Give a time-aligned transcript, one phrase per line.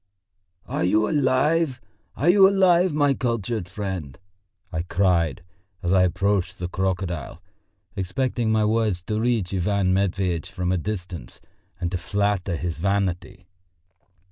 [0.65, 1.79] "Are you alive,
[2.15, 4.17] are you alive, my cultured friend?"
[4.71, 5.43] I cried,
[5.83, 7.39] as I approached the crocodile,
[7.95, 11.39] expecting my words to reach Ivan Matveitch from a distance
[11.79, 13.45] and to flatter his vanity.